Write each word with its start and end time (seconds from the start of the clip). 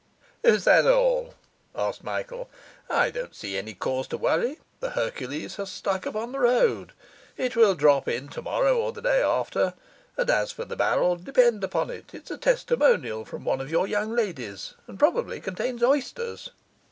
'Is 0.41 0.63
that 0.63 0.87
all?' 0.87 1.35
asked 1.75 2.03
Michael. 2.03 2.49
'I 2.89 3.11
don't 3.11 3.35
see 3.35 3.55
any 3.55 3.75
cause 3.75 4.07
to 4.07 4.17
worry. 4.17 4.57
The 4.79 4.89
Hercules 4.97 5.57
has 5.57 5.69
stuck 5.69 6.07
upon 6.07 6.31
the 6.31 6.39
road. 6.39 6.93
It 7.37 7.55
will 7.55 7.75
drop 7.75 8.07
in 8.07 8.27
tomorrow 8.27 8.81
or 8.81 8.91
the 8.91 9.03
day 9.03 9.21
after; 9.21 9.75
and 10.17 10.27
as 10.27 10.51
for 10.51 10.65
the 10.65 10.75
barrel, 10.75 11.17
depend 11.17 11.63
upon 11.63 11.91
it, 11.91 12.15
it's 12.15 12.31
a 12.31 12.37
testimonial 12.39 13.25
from 13.25 13.45
one 13.45 13.61
of 13.61 13.69
your 13.69 13.85
young 13.85 14.15
ladies, 14.15 14.73
and 14.87 14.97
probably 14.97 15.39
contains 15.39 15.83
oysters. 15.83 16.49